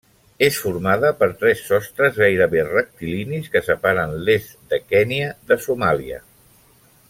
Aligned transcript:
És 0.45 0.55
formada 0.61 1.11
per 1.19 1.27
tres 1.41 1.61
sostres 1.65 2.17
gairebé 2.23 2.63
rectilinis 2.71 3.53
que 3.57 3.63
separen 3.69 4.19
l'est 4.29 4.57
de 4.73 4.81
Kenya 4.95 5.29
de 5.53 5.61
Somàlia. 5.67 6.23